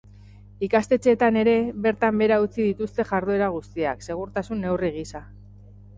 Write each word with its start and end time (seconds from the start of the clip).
Ikastetxeetan 0.67 1.35
ere, 1.41 1.53
bertan 1.83 2.17
behera 2.21 2.39
utzi 2.45 2.59
dituzte 2.69 3.07
jarduera 3.13 3.53
guztiak, 3.59 4.03
segurtasun 4.09 4.63
neurri 4.67 4.91
gisa. 5.01 5.27